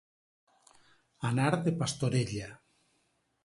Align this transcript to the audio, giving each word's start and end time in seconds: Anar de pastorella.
Anar 1.31 1.51
de 1.67 1.77
pastorella. 1.85 2.51